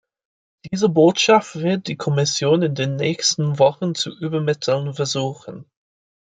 Diese 0.65 0.89
Botschaft 0.89 1.57
wird 1.59 1.87
die 1.87 1.95
Kommission 1.95 2.63
in 2.63 2.73
den 2.73 2.95
nächsten 2.95 3.59
Wochen 3.59 3.93
zu 3.93 4.09
übermitteln 4.09 4.95
versuchen. 4.95 5.69